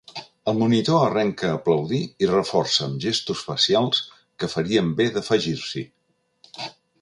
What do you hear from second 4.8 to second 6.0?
bé d'afegir-s'hi.